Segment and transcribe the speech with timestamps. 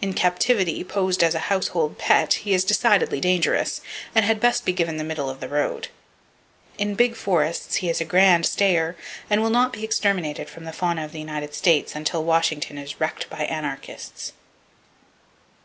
[0.00, 3.80] In captivity, posed as a household "pet," he is decidedly dangerous,
[4.14, 5.88] and had best be given the middle of the road.
[6.78, 8.96] In big forests he is a grand stayer,
[9.28, 13.00] and will not be exterminated from the fauna of the United States until Washington is
[13.00, 14.34] wrecked by anarchists.